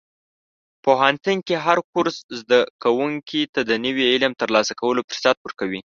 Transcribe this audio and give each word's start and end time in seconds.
پوهنتون 0.83 1.37
کې 1.47 1.55
هر 1.65 1.77
کورس 1.91 2.17
زده 2.39 2.59
کوونکي 2.83 3.41
ته 3.53 3.61
د 3.69 3.71
نوي 3.85 4.05
علم 4.13 4.31
ترلاسه 4.41 4.73
کولو 4.81 5.01
فرصت 5.09 5.37
ورکوي. 5.41 5.81